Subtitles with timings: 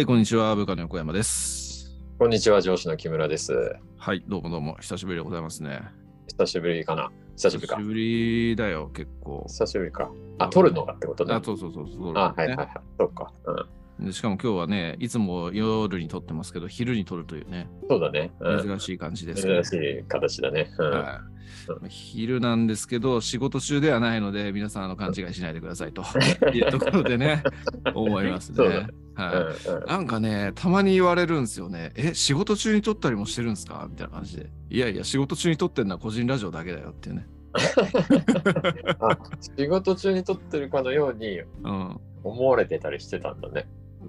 [0.00, 0.56] はい、こんにちは。
[0.56, 1.94] 部下の横山です。
[2.18, 3.76] こんにちは、上司の木村です。
[3.98, 4.78] はい、どうもどうも。
[4.80, 5.82] 久しぶりでございますね。
[6.26, 7.10] 久しぶりかな？
[7.36, 7.86] 久しぶりか久し。
[7.86, 9.44] ぶりだよ、結構。
[9.46, 10.10] 久しぶりか。
[10.38, 11.34] あ、撮るのがってことね。
[11.34, 12.68] あ、そうそうそうそう、あ、はいはいはい。
[12.98, 13.30] そうか。
[13.44, 13.56] うん。
[14.00, 18.32] でしかも今日はね、いつも夜に撮ってますけど、昼に撮るというね、そうだね。
[18.40, 18.62] うん。
[18.66, 20.70] 珍しい感じですね、珍しい形だね。
[20.78, 20.90] うん。
[20.90, 21.30] はい
[21.88, 26.02] 昼なんですけど、仕事中ではないので、皆さんあの勘違いしないでくださいと
[26.54, 27.42] いうところでね、
[27.94, 28.64] 思いますね。
[28.66, 31.92] はいうんうんなんかね、たまに言われるんですよね。
[31.96, 33.86] え、仕事中に撮ったりもしてるんですか？
[33.90, 34.50] みたいな感じで。
[34.70, 37.26] いやいや、仕事中に撮ってるのは個人ラジオだけだよっていうね。
[39.00, 39.18] あ
[39.58, 42.00] 仕事中に撮ってるかのようにうん。
[42.22, 43.66] 思われてたりしてたんだね。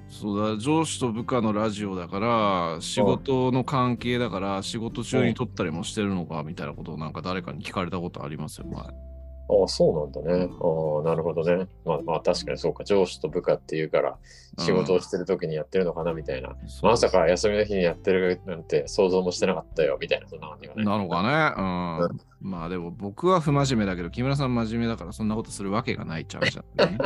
[0.09, 8.81] そうだ、上司と部下のラジオだから、仕事の関係だから、仕事中に撮ったりもしてるのかみたいなことをなんか誰かに聞かれたことありますよ、前。
[8.83, 10.49] ああ、そうなんだね。
[10.61, 11.67] ああ、なるほどね。
[11.85, 12.83] まあまあ確かにそうか。
[12.85, 14.17] 上司と部下っていうから
[14.57, 16.55] 仕事をしてる時にやってるのかなみたいな。
[16.81, 20.83] まさか休みの日にやってるなんて想像もしてなかったよみたいな、そんな感じがね。
[20.83, 21.29] なのかね。
[21.57, 22.21] うん。
[22.41, 26.97] まあでも僕は不真面目だけど、木村さん真面目だからそんなことするわけがないっちゃうじゃん、ね。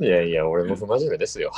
[0.00, 1.52] いやいや、俺も不真面目ですよ。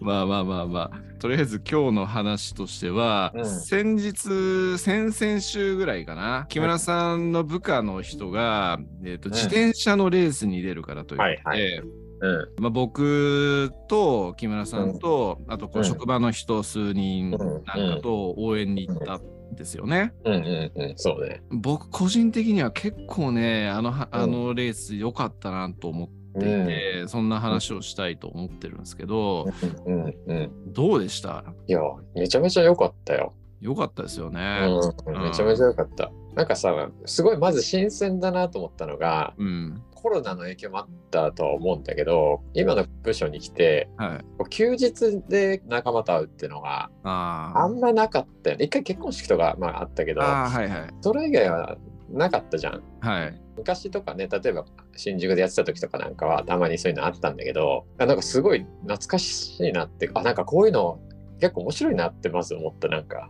[0.00, 11.84] まあまあまあまあ、とりあえず今日の話としては、うん先日、先々週ぐらいかな、木村さんの部下の人が、えーとん自転車のレースに出るからということで、はいは
[12.22, 12.62] うん。
[12.62, 15.84] まあ、僕と木村さんと、あとこううん。
[15.84, 20.12] 職場の人数人うんなんかと応援に行ったんですよね。
[20.24, 20.34] うん。
[20.34, 21.42] うんうん、そうね。
[21.50, 29.48] 僕個人的には結構ねあのはあのレース良かったなと思っていて、そんな話をしたいと思ってるんですけど、
[29.86, 30.02] うん。
[30.02, 30.14] うん。
[30.26, 30.72] うん。
[30.72, 31.44] どうでした？
[31.66, 31.80] いや、
[32.14, 33.32] めちゃめちゃ良かったよ。
[33.60, 34.66] 良かったですようね。
[34.66, 36.10] ん、めちゃめちゃ良かった。
[36.34, 39.82] なんかさ、すごいまず新鮮だなと思ったのが、うん。
[39.94, 44.48] コロナの影響もあったとは思うんだけど、今の部署に来て、はい。
[44.48, 48.64] 休日で仲間と会うっていうのがああんまなかったよね。
[48.64, 50.94] 一回結婚式とか、まあ、あったけど、はいはい。
[51.02, 51.76] それ以外は
[52.08, 52.82] なかったじゃん。
[53.00, 53.42] はい。
[53.58, 54.64] 昔とかね、例えば
[54.96, 60.98] 新宿でやってた時とかなんかはたまにそういうのあったんだけど、あなんかすごい懐かしいなって、あ、なんかこういうの
[61.40, 63.28] 結構面白いなってまず思った、なんか。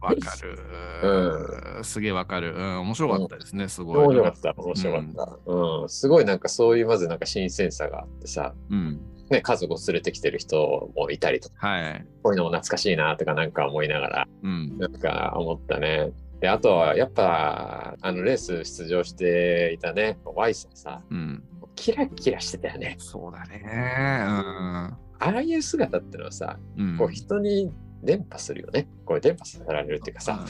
[0.00, 1.84] わかる。
[1.84, 2.54] すげえわかる。
[2.54, 2.80] うん。
[2.80, 3.98] 面白かったですね、すごい。
[3.98, 5.52] 面白かった、面白かった。
[5.52, 9.00] うん、すごいなんかそういうまずなんか新鮮さがあってさ、うん。
[9.30, 12.06] ね、家族を連れてきてる人もいたりとか、はい。
[12.22, 14.78] こういうのも懐かしいなとかなんか思いながら、うん。
[14.78, 16.10] なんか思ったね。
[16.40, 21.44] で、あとはやっぱ、あのレース出場していたね、Y さんさ、うん。
[21.76, 22.96] キラキラしてたよね。
[22.98, 24.96] そうだね。
[25.20, 26.96] ああいう姿ってのはさ、うん。
[26.96, 27.70] こう人に
[28.02, 28.88] 伝播するよね。
[29.04, 30.44] こう伝播させられるっていうかさ、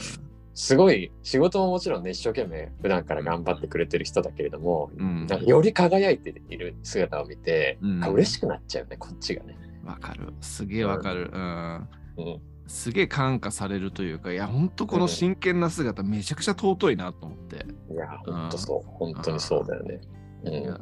[0.53, 5.27] すごい仕事ももちろんね、一生懸命普段から頑張ってくれてる人だけれども、うん。
[5.27, 9.57] なんかより輝いている姿を見て、うんあ嬉しくなっちゃうね、こっちがね。
[9.83, 10.33] わかる。
[10.39, 11.29] すげえわかる。
[11.33, 11.89] うん。
[12.17, 17.65] うん、すげえ感化されるというか、いや、ほんとこの真剣な姿、めちゃくちゃ尊いなと思って。
[17.91, 18.89] いや、ほんとそう。
[18.89, 20.01] 本当にそうだよね。
[20.43, 20.81] うん、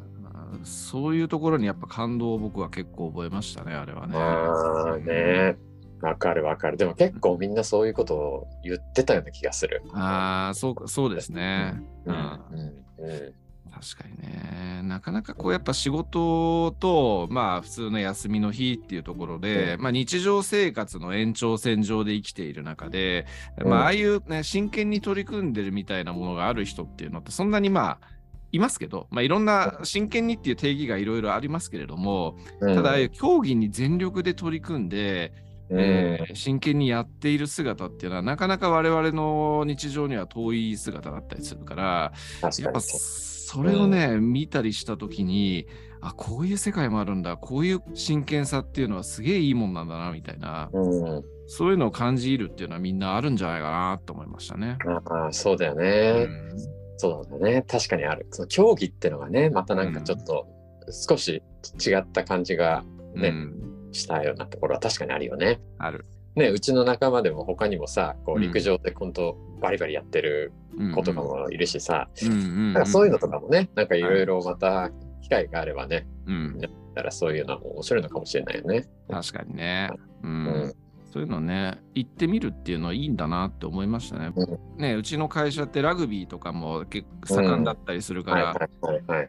[0.64, 4.14] そういうところにやっぱ感動を僕は結構覚えましたね、あれはね。
[4.14, 5.56] まあね、
[6.00, 6.76] わかるわかる。
[6.76, 9.82] でも結構みんなそういうことを言ってたような気がする。
[9.92, 11.80] ああ、そうか、そうですね。
[12.06, 12.40] ううんん。
[12.52, 13.34] うんうん
[13.72, 14.82] 確かにね。
[14.82, 23.26] なかなかこうやっぱ仕事と、まあ普通の休みの日っていうところで、うんまあ日常生活の延長線上で生きている中で、
[23.58, 28.19] うんまあああいうね、真剣に取り組んでるみたいなものがある人っていうのってそんなにまあ、
[28.52, 35.32] いますけど、まあ、いろんな真剣にっていう定義がいろいろありますけれども、うんただ、競技に全力で取り組んで、
[35.68, 42.12] うんえー真剣にやっている姿っていうのはなかなか我々の日常には遠い姿だったりするから、
[42.42, 42.80] やっぱ。
[42.80, 45.66] それをね、見たりした時に
[46.00, 54.78] あこういう世界もあるんだこういう真剣さっていうのはすげえいいもんなんだなみたいなうん、そういうのを感じるっていうのはみんなあるんじゃないかなと思いましたね。
[54.86, 56.24] ああそうだようね。
[56.24, 57.64] んそうだね。
[57.66, 58.26] 確かにある。
[58.30, 60.46] その競技ってのがね、またなんかちょっと
[60.90, 61.42] 少し
[61.84, 65.60] 違った感じがねうんしたようなところは確かにあるよね。
[65.78, 66.04] ある。
[66.36, 70.52] ね、うちの仲間でも他にもさ、こううん陸上で本当バリバリやってる
[70.94, 74.90] 子とかもいるしさ、うんうんなんかそういうのとかもね、なんかいろいろまた
[75.22, 76.60] 機会があればね、うん
[76.94, 78.84] たらそういうのも面白いのかもしれないよね。
[79.08, 79.90] 確かにね。
[80.22, 80.74] ううんん
[81.12, 84.32] そういうのね、行ってみるっていうのはいいんだなって思いましたね。
[84.36, 88.54] うねうちの会社ってラグビーとかも結構盛んだったりするから。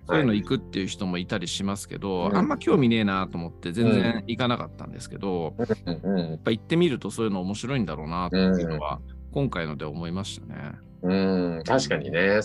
[0.07, 2.37] そういうの行くっていう人もいたりしますけど、うん。
[2.37, 5.65] あんま興味ねえなと思って全然行かなかったんですけど、や
[6.03, 6.33] うんうん。
[6.35, 8.99] っぱ行ってみるとそういうの面白いんだろうなっていうのは、
[9.31, 10.73] 今回ので思いましたね。
[11.01, 11.13] う
[11.59, 12.41] ん、確かにね。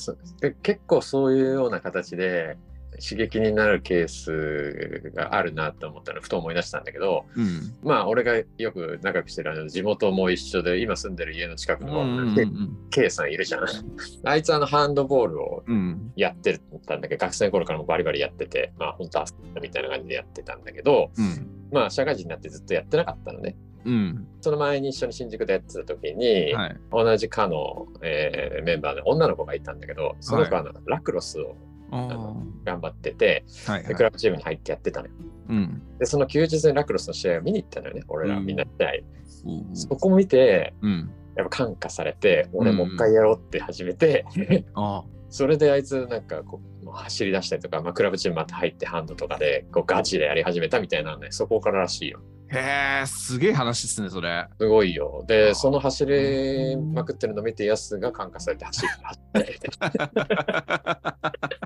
[0.63, 2.57] 結構そういうような形で
[3.01, 7.75] 刺激になるケースがあるなと思ったのふと思い出したんだけどうん。
[7.83, 12.45] まあ俺がよく仲良くしてるあの地元も一緒で今住んでる家の近くうんの。
[12.91, 13.65] K さんいるじゃん。
[14.25, 16.13] あいつあのハンドボールをうん。
[16.17, 21.69] やってたんだけど学生の頃からもバリバリやっててまあ本当アスリートみたいな感じでやってたんだけどうん。
[21.73, 23.57] まあ社会人になってずっとやってなかったのね。
[23.85, 24.27] うん。
[24.41, 26.77] その前に一緒に新宿でやってた時に、はい。
[26.91, 31.55] 同じ課の、えーメンバーで女の子がいたんだけどその子はラクロスを
[31.91, 35.13] あーの頑張ってて、はいはいでクラブチームに入ってやってたのよ。
[35.49, 35.83] うん。
[35.99, 38.91] でその休日にラクロスの試合を見に行ったのよね俺らうんみんな試合。
[38.91, 41.11] うんそこを見てうん。
[41.37, 44.25] やっぱ感化されて俺もう一回やろうって始めて、
[44.75, 52.21] あ それであいつなんかこう走り出したりとか、まあ、クラブチームまた入ってハンドとかでこうガチでやり始めたみたいなのねそこかららしいよ。
[52.49, 54.47] へえ、すげえ話ですね、それ。
[54.61, 55.25] すごいよ。
[55.27, 59.71] で、あその走りまくってるの見て、ヤスが感化されて走って走って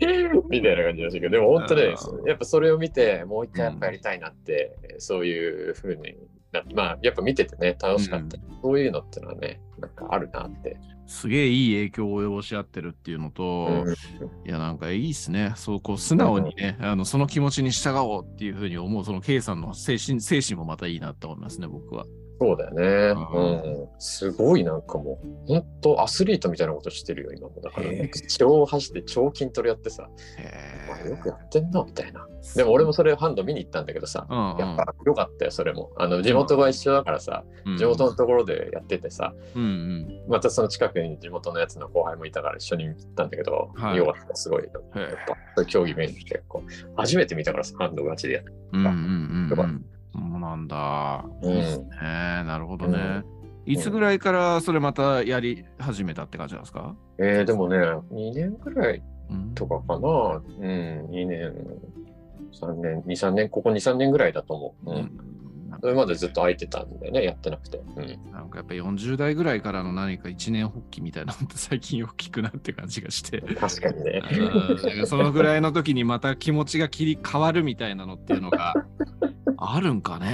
[0.48, 6.16] みたいな感じらしいけど、でも本当ねあ、やっぱそれを見て、もう一回やっぱやりたいなって、そういうふうに
[6.52, 8.38] なって、まあ、やっぱ見ててね、楽しかった。
[8.62, 10.76] そういうのってのはね、なんかあるなって。
[11.06, 13.94] すげえいい影響を及ぼし合ってるっていうのと、うん
[14.48, 15.52] いや、なんかいいっすね。
[15.56, 22.06] そう、こう、素直にね、あのその気持ちに従おうっていうふうに思う、その K さんの精神精神もまたいいなって思いますね、僕は。
[22.40, 22.82] そうだよね。
[23.32, 23.88] うんうん。
[23.98, 27.60] すごいなんかもう、本当アスリートみたいなことしてるよ、今も。
[27.60, 27.90] だから、
[28.28, 30.08] 超走って超筋トレやってさ、
[31.06, 32.26] よくやってんな、みたいな。
[32.56, 35.92] でも俺もそれハンド見に行ったんだけどさ、うんうん、やっぱ良かったよ、それも。
[35.98, 40.30] あの、地元が一緒だからさ、うん地元のところでやっててさ、うんうん。
[40.30, 44.64] またその近くに地元のやつの後輩もいたから一緒に行ったんだけど、はい良かった、すごい。
[44.64, 44.98] やっぱ、
[45.56, 46.62] そういう競技面結構、
[46.96, 48.50] 初めて見たからさ、ハンドガチでやって。
[48.72, 49.72] うんうんうんよかっうん。
[49.72, 49.99] そう
[50.50, 51.24] なんだ。
[51.42, 51.68] うんね。
[52.00, 53.22] なるほどね。
[53.66, 60.08] いつぐらいからそれまたやり始めたって感じなんですか、えー、でもね、2年ぐらいうん、とかかな。
[60.08, 61.54] うん、2年、
[62.52, 64.90] 3年、2、3年、ここ2、3年ぐらいだと思う。
[64.90, 65.10] ううんん。
[65.80, 67.80] それまでずっと空いてたんだよね、やってなくて。
[67.96, 68.32] うん。
[68.32, 73.40] なんかやっぱ40代ぐらいからの何か一年発起みたいなのって最近よく聞くなって感じがして。
[73.40, 74.22] 確かにね。
[75.06, 78.74] そのぐらいの時にまた気持ちが切り替わるみたいなのっていうのが
[79.60, 80.26] あるんかね。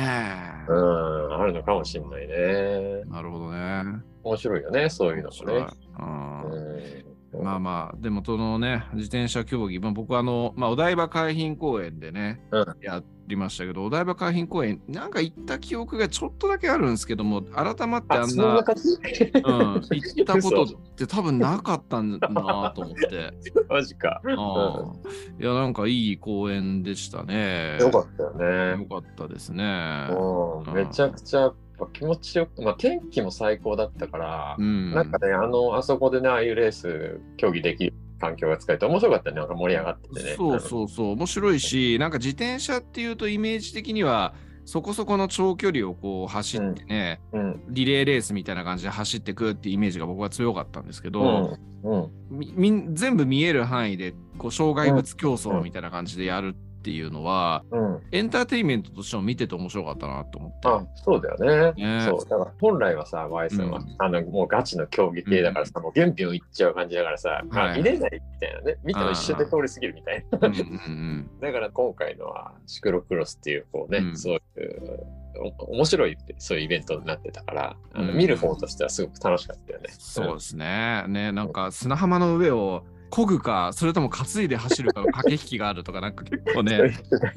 [0.68, 3.04] うん、あるのかもしれないね。
[3.06, 3.82] なるほどね。
[4.22, 5.66] 面白いよね、そういうのもね。
[5.98, 23.32] うんうん、まあまあ、でもそのね、自転車競技、まあ、僕はあの、まあ、お台場海浜公園でね、うんやりましたけど、お台場海浜公園、なんか行った記憶がちょっとだけあるんですけども、改まってああ、んな、うん、行ったことって多分なかったんだなと思って。
[23.68, 24.20] マジか。
[24.24, 24.92] ああ
[25.40, 27.78] いや、なんかいい公園でしたね。
[27.80, 28.82] よかったよね。
[28.82, 30.08] よかったですね。
[30.10, 34.92] うん、めちゃくちゃぱ気持ちよく、まあ、天気も最高だったから、うん。
[34.92, 39.36] なんかね、あの、あそこでね、ああいうレース、競技できる環境が使えて面白かったね。
[39.36, 40.34] なんか盛り上がっててね。
[40.36, 44.34] そうそうそう、面白いし、なんか自転車っていうとイメージ的には、
[44.64, 47.64] そこそこの長距離をこう走ってね、うん。
[47.68, 51.58] リレーレースみたいな感じで走ってくってイメージが僕は強かったんですけうど、ん。
[51.84, 52.10] うん。
[52.30, 58.00] みみん全部見える範囲でこう障害物競争みたいな感じでやるっていうのは、うん。
[58.12, 60.68] エンターテインメントとしても見てて面白かったなと思って。
[60.68, 61.84] あ、そうだよね。
[61.84, 62.20] ねそう。
[62.20, 68.76] だから本来はさ、ワイさんは、うんあの、もうガチの競技系だからさ、もう原票いっちゃう感じだからさ、まあはい見れないみたいなね。
[68.84, 70.38] 見ても一瞬で通り過ぎるみたいな。
[70.46, 75.06] うんうんうんだから今回のはシクロクロスっていうこうね、うんそういう
[75.60, 79.88] お面白いそういうイベントになってたから、あのうん見る方としてはすごく楽しかったよね。
[79.98, 81.04] そうですね。
[81.08, 86.78] ね、なんか砂浜の上を漕ぐか、それとも担いで走るかの駆け引きがあるとか、なんか結構ね、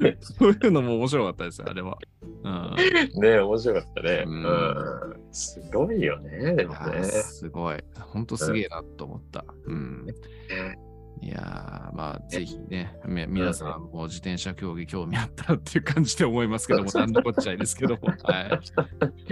[0.00, 0.16] ね。
[0.20, 1.98] そういうのも面白かったですよ、あれは。
[2.44, 3.20] うん。
[3.20, 7.02] ね面白かったね、ううんんすごいよね、でもね。
[7.04, 7.78] すごい。
[8.00, 9.44] ほんとすげえなと思った。
[9.66, 10.06] うん。
[11.22, 18.00] いやーまあ、ぜひね、み皆さんも自転車競技興味あったらっていう感じで思いますけども、なんのこっちゃいですけども。
[18.24, 18.58] は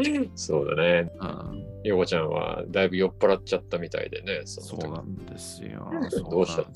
[0.02, 0.30] い。
[0.35, 1.11] そうだね。
[1.18, 4.42] うん、ヨコちゃんはだいぶ酔っ払っちゃったみたいでね。
[4.44, 5.90] そそうなんですよ。
[6.30, 6.66] どうしちゃっ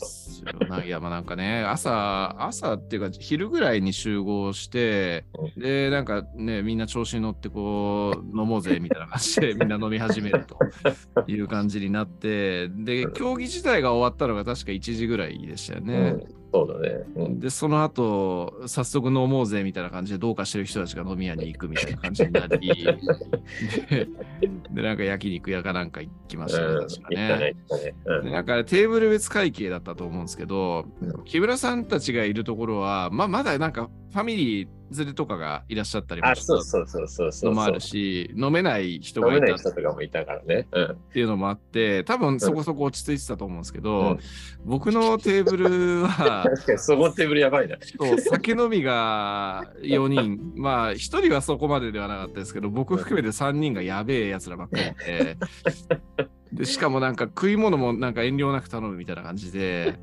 [0.68, 0.82] た？
[0.84, 5.26] いや、まあなんかね、朝、朝っていうか、昼ぐらいに集合して、
[5.58, 10.56] で、なんかね、みんな調子に乗って、こう、飲もうぜみたいな感じで、 みんな飲み始めると
[11.26, 16.20] いう感じになって、で、競技自体が終わったのが確か1時ぐらいでしたようねん。、
[16.52, 17.04] そうだね。
[17.16, 17.40] うん。
[17.40, 22.68] で、その後、早速飲もうぜみたいな感じで、どうかしてる人たちが飲み屋に行くみたいな感じになり、
[23.90, 24.08] で、
[24.70, 27.56] でなんか焼肉屋かなんか行きましたね、うん、確かね、
[28.30, 28.44] なん。
[28.46, 31.24] かテーブル別会計だったと思うんですけど、うん。
[31.24, 37.50] 木村さんたちがいるところは、まあ、まだなんかファミリー連れとかがいらっしゃったりもあ、しそうそうそうそうそう。
[37.50, 40.68] のもあるし、飲めない人がいた人とかもいたからね。
[40.70, 40.96] うん。
[41.12, 44.18] ていうのもあって、多分そこそこ落ち着いてたと思うんですけど、うん
[44.64, 47.76] 僕のテーブルは、 確かにそのテーブルやばいな。
[48.30, 55.36] 酒飲みが4人、まあ1人はそこまでではなかったですけど、僕含めて3人がやべえやつらばっかりで、
[56.52, 59.98] でしかもなんか食い物もなんか遠慮なく頼むみたいな感じで、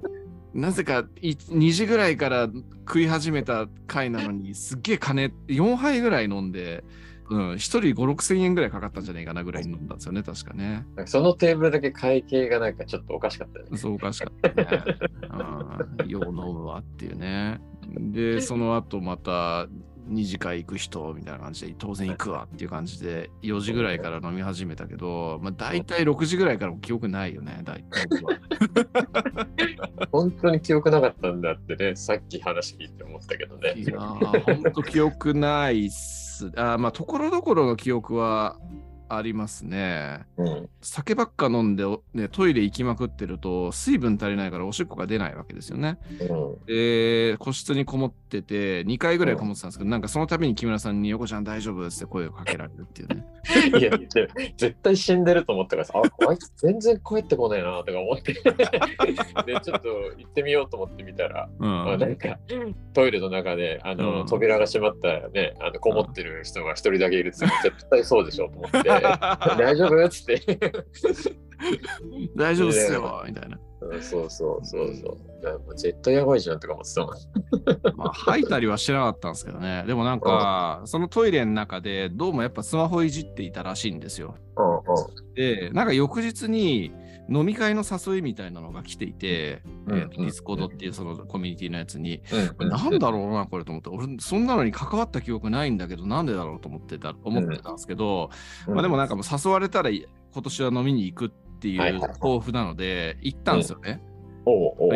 [0.60, 2.50] なぜかい2時ぐらいから
[2.88, 6.84] 食い始めた回なのに、すっげえ金4杯ぐらい飲んで、
[7.30, 10.86] うん、1人5、6千円ぐらいかかったんじゃないかなぐらい飲んだんですよね、確かね。
[11.06, 13.78] そのテーブルだけ会計がなんかちょっとおかしかったよね。
[13.78, 14.84] そうおかしかったね。
[16.02, 17.60] うん、よう飲むわっていうね。
[17.98, 19.68] で、その後また
[20.10, 28.08] 二次会行く人みたいな感じで、当然行くわっていう感じで、4時ぐらいから飲み始めたけど、まあ大体6時ぐらいからも記憶ないよね、大体。
[30.12, 33.74] 本当に記憶なかったんだってね、さっき話聞いて思ったけどね。
[33.76, 36.52] いやー、ほんと記憶ないっす。
[36.56, 38.58] あーまあ、ところどころの記憶は
[39.10, 40.26] ありますね。
[40.38, 40.70] うん。
[40.82, 45.98] 酒ばっか飲んで、ね、トイレ行きまくってると、水分足りないからおしっこが出ないわけですよね。
[46.22, 46.66] うん。
[46.66, 53.26] で、個室にこもってて、2回ぐらいこもってたんですけど、なんかその度に木村さんに、横ちゃん大丈夫って声をかけられるっていうね。
[53.80, 54.08] いや、で
[54.58, 58.34] 絶対死んでると思ったからさ、あ、あいつ全然帰ってこないなとか思って。
[59.46, 61.68] で、ちょっと行ってみようと思ってみたら、うん。
[61.68, 62.38] まあ、なんか
[62.94, 68.90] トイレの中であの、うん扉が閉まったらね、あのこもってる人が一人だけいるって言って絶対そうでしょと思って、
[69.58, 70.60] 大丈夫っつって。
[72.36, 73.58] 大丈夫っすよみたいな。
[73.58, 73.70] うん
[74.02, 75.18] そうそうそうそ
[75.68, 75.76] う。
[75.76, 77.98] 絶対やばいじゃんとか思ってたもん。
[77.98, 79.86] まあ、吐いたりはしなかったんですけどね。
[79.88, 84.36] でもなんか、そのトイレの中で、どうもやっぱスマホいじっていたらしいんですよ。
[85.36, 86.92] で、なんか翌日に
[87.30, 92.22] 飲み会の誘いみたいなのが来ていて、うんえーとディスコードっていうそのコミュニティのやつに、
[92.60, 98.30] うんなんだろうな、これと思って、俺、そんなのに関わった記憶ないんだけど、なんでだろうと思ってた思ってたんですけど、
[98.68, 100.08] まあ、でもなんかもう誘われたら今
[100.44, 104.02] 年は飲みに行くっていう抱負なので、行ったんですよね。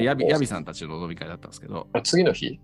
[0.01, 2.59] ヤビヤビさんたちの飲み会だったんですけど、あ次の日？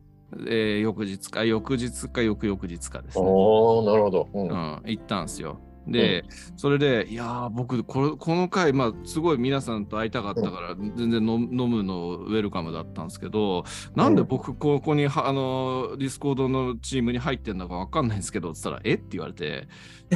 [0.48, 3.26] えー翌日か、翌日か、翌々日かですね。
[3.26, 4.30] おおなるほど。
[4.34, 4.48] うん。
[4.48, 5.60] うん、行ったんですよ。
[5.88, 13.64] で、それで、いやー、僕これ、この回、まあ、すごい皆さんと会いたかったから、全然飲飲むのウェルカムだったんですけど、
[13.96, 18.94] なんで僕、ここには、あの、ディスコードのチームに入ってんだかわかんないんですけど、つったら、え？
[18.96, 19.68] って言われて、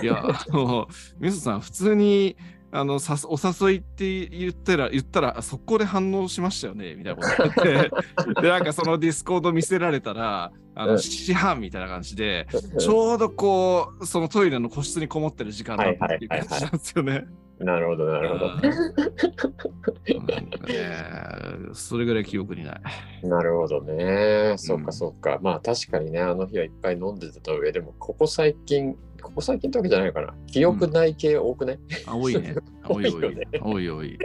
[0.02, 0.88] いや、あの、
[1.20, 2.36] ミスさん、普通に、
[2.76, 7.92] あのさお誘いって言ったら、言ったら、速攻で反応しましたよね、みたいなこと言って、
[8.42, 10.98] で、なんかそのディスコード見せられたら、あの、うん。
[10.98, 12.48] 7時半みたいな感じで、
[12.80, 17.26] ちょうどこう、そのトイレの個室にこもってる時間だったっていう感じなんですよね。
[17.60, 18.52] なるほど、なるほど。
[21.74, 23.28] それぐらい記憶にない。
[23.28, 24.56] なるほどね。
[24.58, 25.40] そっうんかそっか。
[25.42, 30.34] まあ確かにね、あの日はいっぱい飲んでた上でも、ここ最近、ここ最近ってわけじゃないかな。
[30.48, 31.80] 記憶ない系多くね。
[32.06, 32.56] あ多いね。
[32.88, 33.88] 多い多い多い。
[33.90, 34.18] 多い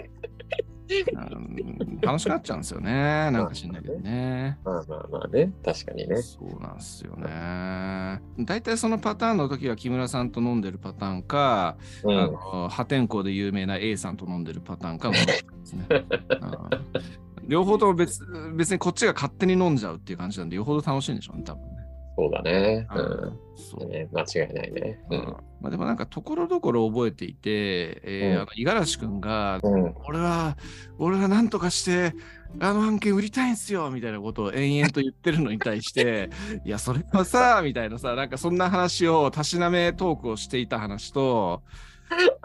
[2.00, 2.92] 楽しくなっちゃうんですよね。
[3.30, 4.58] なんか知んないけどね。
[4.64, 5.52] まあまあまあね。
[5.64, 6.16] 確かにね。
[6.22, 8.20] そうなんですよね。
[8.38, 12.18] 大体そのパターンの時は木村さんと飲んでるパターンか、うん。
[12.18, 15.86] あの破天荒で有名な A さんと飲んでるパターンか飲んでるんですね。
[15.90, 18.24] う ん両方とも別
[18.56, 21.78] 別にこっちが勝手に飲んじゃうっていう感じなんで、よほど楽しいんでしょうね、多分ね。
[22.16, 22.86] そうだね。
[22.94, 23.86] ううんそう。
[23.86, 23.90] ん。
[23.90, 24.98] ね間違いないね。
[25.10, 25.24] ううんん。
[25.60, 29.94] まあ、でもなんかところどころ覚えていて、えーうんあの五十嵐君が、うん。
[30.06, 30.56] 俺は、
[30.98, 32.14] 俺は何とかして、
[32.60, 36.30] あの案件売りたいんすよみたいなことを延々と言ってるのに対して、
[36.66, 41.62] いや、それはさ、みたいなさ、なんかそんな話を、たしなめトークをしていた話と、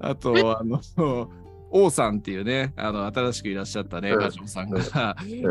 [0.00, 0.80] あと、あの、
[1.70, 4.82] 王さんっていうね、あの、新しくいらっしゃったね、うんガジョンさんが、ん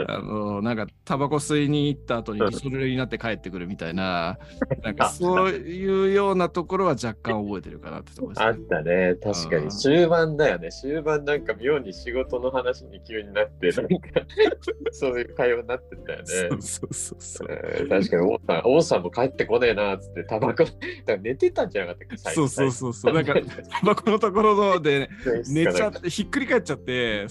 [0.07, 4.37] あの、なんか、タバコ吸いに行った後にうんリソルレになって帰ってくるみたいな、
[4.83, 8.47] なんか、そういうようなところは若干覚えてるかなってところですね。
[8.47, 9.15] あったね。
[9.21, 9.71] 確かうんに。
[9.71, 10.71] 終盤だよね。
[10.71, 14.21] 終盤なんか妙に仕事の話に急になって、なんか
[14.91, 16.25] そういう会話になってたよね。
[16.59, 17.47] そうそうそう
[17.87, 20.73] 確かに王さん、王さんも帰ってこねえなっつって、タバコ、だか
[21.07, 23.13] ら寝てたんじゃなかったっけ最そうそうそうそう。
[23.13, 25.09] なんか、タバコのところので、
[25.49, 27.27] 寝ちゃって、ひっくり返っちゃって、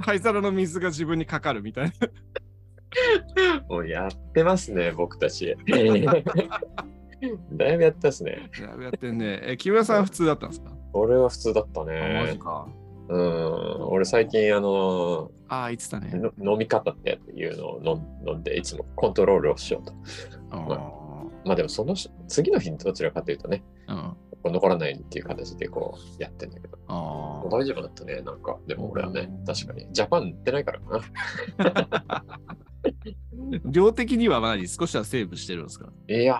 [0.00, 1.92] 灰皿の水が自分にかかるみたいな。
[3.68, 5.56] もうやってますね、僕たち。
[7.52, 8.50] だいぶやったっすね。
[8.60, 9.40] ややってんね。
[9.42, 12.38] え、木村さんは普通だったんですか、俺は普通だったあマジね。
[12.38, 12.68] か。
[13.08, 13.88] うん。
[13.88, 16.10] 俺最近、あの、ああ、言ってたね。
[16.14, 19.92] の飲み方っていうのを飲んで、いつもコントロールをしようと。
[20.50, 20.60] あ
[21.44, 24.14] まあでも、そのし次の日にどちらかというとね、あ。
[24.44, 24.52] うん。
[24.52, 28.56] 残らないっていう形でこうやってんだけど、あ大丈夫だったね、なんか。
[28.66, 29.86] でも俺はね、確かに。
[29.92, 31.00] ジャパン行ってないからか
[31.58, 32.24] な。
[33.64, 35.88] 量的には何少しはセーブしてるんですか？
[36.08, 36.38] いやー、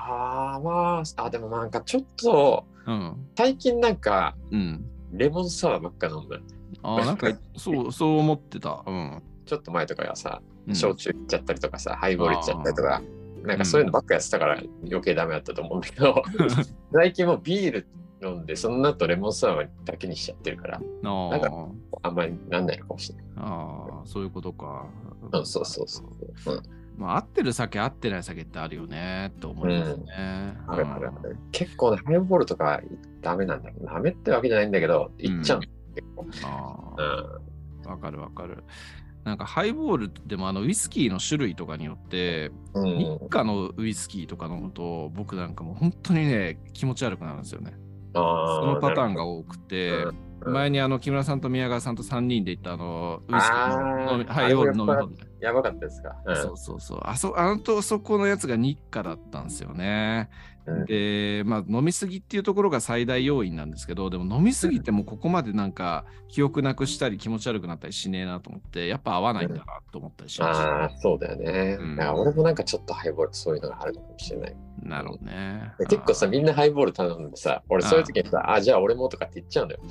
[0.61, 3.17] まあ、あ、でもなんかちょっと、うん。
[3.37, 4.85] 最近なんか、うん。
[5.13, 6.39] レモンサワーばっか飲んだ。
[6.83, 8.83] ああ、なんか、そう、 そう思ってた。
[8.87, 9.23] うん。
[9.45, 13.01] ちょっと前とかはさ、うん焼酎いっちゃったりとかさ、ハイボールいっちゃったりとか、
[13.45, 16.25] なんかそういうのばっかやってたから余計ダメだったと思うんだけど、
[16.93, 17.87] 最近もうビール
[18.23, 20.81] 飲んで、その後レモンサワーだけにしちゃってるから、あ
[21.31, 21.51] なんか
[22.03, 23.25] ああんまりなんないのかもしれない。
[23.37, 24.87] ああ、そういうことか。
[25.33, 26.55] うん、そうそうそう。
[26.55, 26.63] うん、
[26.97, 30.05] まあ、合ってる酒、合ってない酒ってあるよねって思いますね。
[30.67, 32.81] あるあるある結構ね、ハイボールとか
[33.21, 33.75] ダメなんだよ。
[33.83, 36.27] ダメってわけじゃないんだけど、いっちゃうの、結構。
[36.45, 37.41] あう
[37.87, 38.65] あ、わかるわかる。
[39.25, 42.79] なんかハイボールでもあのウイスキーの種類とかによって、ん。
[42.79, 47.73] うん日課のウイスキーとか飲むと、僕なんかもう本当にね、気持ち悪くなるんですよね。
[48.21, 49.21] あそのパターンが。
[49.23, 55.27] が多くて、うん前にあの木村さんと宮川さんと3人で行ったあのウイスキーの飲みあーハイボール飲みあれも放題。
[55.41, 56.15] やばかったですか？
[56.25, 57.01] うんそうそうそう。
[57.03, 60.29] あそあのとそこのやつが日課だったんですよね。
[60.67, 70.67] うんで、まあ飲みすぎっていうところが最大要因なんですけど、でも飲みすぎてもここまでなんか記憶なくしたり気持ち悪くなったりしねえなと思って、やっぱ合わないんだなと思ったりしました。
[70.67, 71.79] ああ、そうだよね。
[71.81, 74.57] うん俺もなんかちょっとハイボールそういうのがあるかもしれない。
[74.83, 75.73] なるほどね。
[75.79, 79.81] で結構さ、みんなハイボール頼んでさ、俺そういう時にさ、あじゃあ俺もとかって言っちゃうんだよ。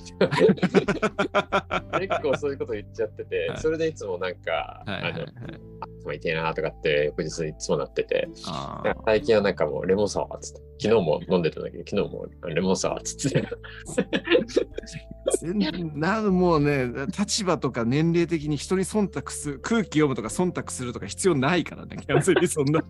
[1.99, 5.13] 結構そういうこと言っちゃっててはい、それでいつもなんか、はいはいはい
[5.81, 8.27] あの、頭痛いなとかって翌日いつもなってて、
[9.05, 13.47] 最近はなんかもうレモンサワーっつって、昨日も飲んでたんだけど、昨日もレモンサワーっつって。
[15.41, 22.83] 全然なもうね、立場とか年齢的に人に忖度する、空気読むとか忖度するとか必要ないからね、完全にそんな。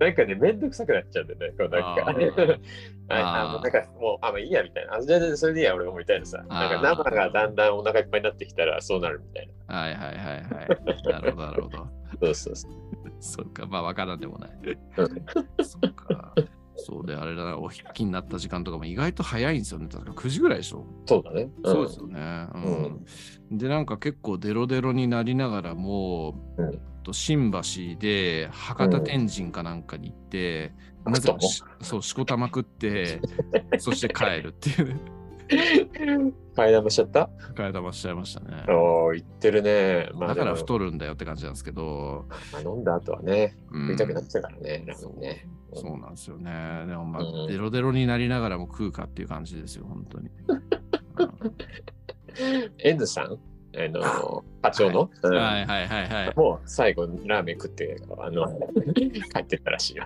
[0.00, 2.04] なんかね、めんどくさくなっちゃうんだよね、こうなんか。
[3.08, 4.94] あ なんかもう、あ、もういいやみたいな。
[4.94, 6.38] あ、じゃあそれでいいや、俺もみたいなさ。
[6.38, 9.52] なんか生がだんだんお腹いっぱいになってきたらそうなるみたいな。
[9.70, 10.40] はいはいはいは
[10.96, 11.02] い。
[11.04, 11.86] なるほどなるほど。
[12.20, 12.72] そうそうそう。
[13.20, 14.50] そうか、まあ分からんでもない。
[14.98, 16.34] うんそうか。
[16.76, 19.88] そうで、あれだな、お引きになった時間とかも意外と早いんですよね。
[19.90, 20.86] 確か9時ぐらいでしょ。
[21.06, 21.44] そうだね。
[21.44, 22.48] んそうですよね。
[22.54, 30.72] うんで、なんか結構デロデロになりながらも、うんと新橋で博多天神かなんかに行って、
[31.06, 31.34] うんなぜ
[31.80, 33.20] そう、しこたま食って、
[33.78, 35.00] そして帰るっていうね。
[36.54, 37.28] 階段もしちゃった？
[37.54, 38.64] 替え玉しちゃいましたね。
[38.68, 40.08] おー、言ってるね。
[40.14, 44.84] まあ、だから太るんだよって感じなんですけど、まあ、飲んだ後はね、うん食いたくなっちゃうからね。
[44.86, 45.46] ラーメンね。
[45.72, 46.84] そうなんですよね。
[46.86, 50.30] でもまあ、うんデロデロになりながらも食うかっていう感じですよ、本当に。
[52.78, 53.38] N さん？
[53.86, 56.34] あの、課長の、うんはいはいはいはい。
[56.36, 58.46] もう最後ラーメン食って、あの、
[58.94, 60.04] 帰ってったらしいよ。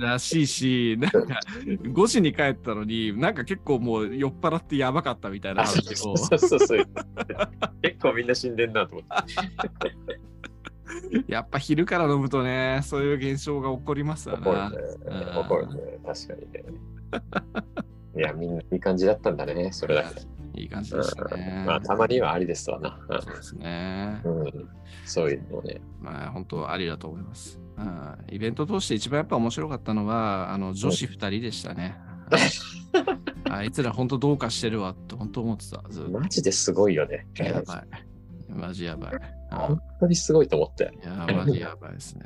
[0.00, 6.38] らしいし、なんか5時に帰ったのに、なんか結構もう酔っ払ってやばかったみたいな話をそう。
[6.38, 6.86] そうそう。
[7.82, 10.26] 結構みんな死んでんなと思って。
[11.28, 14.40] やっぱ昼から飲むとね、そういう現象が起こりますよな。
[14.40, 14.76] 怒るね。
[15.06, 15.98] うん怒るね。
[16.04, 16.64] 確かにね。
[18.16, 20.22] いや、みんないい感じだったんだね、それだけ。
[20.56, 21.64] いい感じでしたね。
[21.66, 22.98] まあ、たまにはありですわな。
[23.22, 24.20] そうですね。
[24.24, 24.68] うん、
[25.04, 25.80] そういうのね。
[26.00, 27.60] まあ、本当ありだと思います。
[27.76, 31.98] うんイベント通して一番やっぱ面白かったのは、あの女子2人でしたね。
[33.48, 35.82] あいつら本当どうかしてるわって本当思ってた。
[36.10, 37.26] マジですごいよね。
[37.36, 38.52] やばい。
[38.52, 39.12] マジやばい。
[39.12, 40.92] うん本当にすごいと思って。
[41.02, 42.24] いや、マジやばいですね。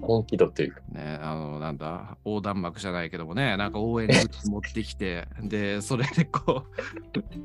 [0.00, 0.80] 本気度っていうか。
[0.92, 6.64] ね、あの、なんだ、横断幕じゃないけどもね、なんか応援グッズ持ってきて、で、それでこ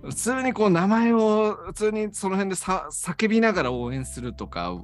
[0.03, 4.84] う、普通にこう、名前を、普通にその辺でさ叫びながら応援するとか、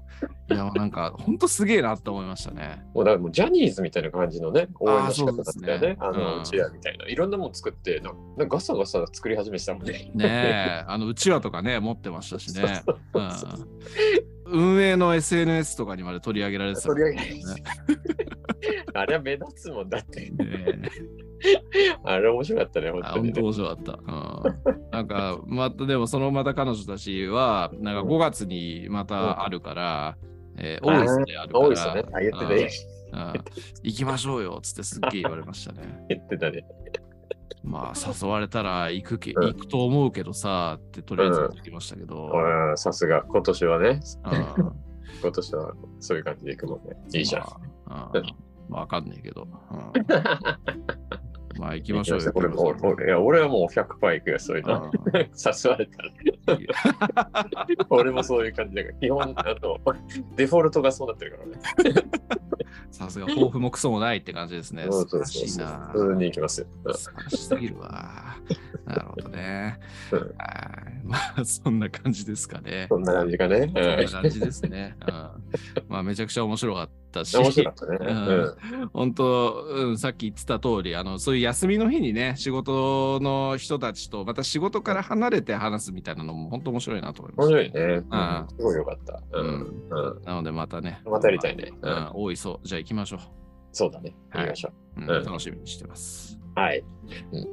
[0.50, 2.84] いや、なんか、ほんとすげえなって思いましたね。
[2.93, 5.98] もうだからもうジャニーズみたいな感じのね、応援の仕方だったよね。
[6.00, 7.06] あねうんの、うちらみたいな。
[7.08, 10.12] いろんなもの作って、なんかなんかガサガサ作り始めてたもんね。
[10.15, 12.82] ねえ、あの、うちわとかね、持ってましたしね。
[12.86, 17.70] そうそうそううん運営の SNS とかにまで取り上げられてたもん取りね、上げられて
[18.94, 20.30] あれは目立つもんだって。
[20.30, 20.80] ね
[22.04, 23.34] あれ面白かったね、本あ当にね。
[23.34, 23.94] 本当面白かった。
[23.94, 30.18] うん、なんか、また、でもそのまた彼女たちは、なんか5月にまたあるから、
[30.58, 32.04] えー、大磯であるから、多いですね。
[32.14, 32.56] あ、言ってたね。
[32.56, 33.34] うんうん
[33.82, 35.82] 行きましょうよっつってすっげえ言われましたね。
[36.10, 36.64] 言ってたね。
[37.64, 39.48] まあ、誘われたら行くけ、うん。
[39.54, 42.78] 行くと思うけどさ、ってとりあえず言ってきましたけど、うん。
[42.78, 44.00] さすが、今年はね、
[44.58, 44.72] うん
[45.22, 46.96] 今年はそういう感じでいくもんね。
[47.14, 47.44] いいじゃん。
[47.88, 49.50] まあ、わかんないけど、うん。
[51.60, 52.32] まあ行きましょうよ。
[52.36, 54.84] 俺も俺いや俺はもう100%行くよ、そういうの。
[54.84, 54.92] うん。
[55.14, 56.04] 誘われた
[57.34, 57.48] ら。
[57.90, 59.78] 俺もそういう感じだから、基本、あの、
[60.36, 61.60] デフォルトがそうなってるからね。
[62.92, 64.88] さすが抱負もクソもないって感じですね。
[64.90, 65.90] 素晴らしいな。
[65.94, 66.68] 普通に行きますよ。
[66.86, 68.36] うん素晴らしすぎるわ。
[68.86, 69.80] なるほどね。
[71.04, 72.88] まあ、そんな感じですかね。
[72.90, 73.72] そんな感じかね。
[73.74, 74.96] そんな感じですね。
[75.08, 75.14] うん、
[75.88, 77.98] まあ、めちゃくちゃ面白かったし、面白かったね。
[78.02, 78.13] う
[78.86, 87.80] ん本当、うん、さっき言ってた通り、あの、そういう休みの日にね、仕事の人たちと、また仕事から離れて話すみたいなのも、本当面白いなと思いま面した。
[87.80, 88.06] 白いね。
[88.12, 89.22] あすごいよかった。
[89.34, 89.84] うん。
[89.89, 90.22] うん。
[90.24, 91.02] なので、またね。
[91.06, 91.72] またやりたいね。
[91.82, 92.67] ううんん、多いそう。
[92.67, 93.19] じゃあ行きましょ
[93.72, 94.15] そうだね。
[94.32, 95.02] はい行きましょう。
[95.02, 96.39] うんうん楽しみにしてます。
[96.56, 96.60] う。
[96.60, 96.84] はい。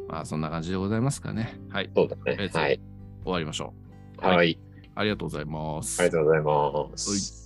[0.08, 1.60] まあ、そんな感じでございますかね。
[1.68, 1.90] はい。
[1.94, 2.44] そうだねえ。
[2.46, 2.80] ーはい。
[3.22, 3.74] 終わりましょ
[4.22, 4.26] う。
[4.26, 4.58] はい。
[4.94, 6.00] ありがとうございます。
[6.00, 7.45] ありがとうございまはいす。